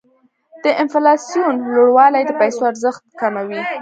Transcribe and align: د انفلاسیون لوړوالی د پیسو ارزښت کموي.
د 0.63 0.65
انفلاسیون 0.83 1.55
لوړوالی 1.73 2.21
د 2.25 2.31
پیسو 2.41 2.61
ارزښت 2.71 3.03
کموي. 3.21 3.61